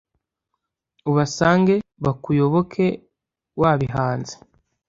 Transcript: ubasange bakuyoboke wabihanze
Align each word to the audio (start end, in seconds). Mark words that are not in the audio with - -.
ubasange 1.09 1.73
bakuyoboke 2.03 2.85
wabihanze 3.61 4.35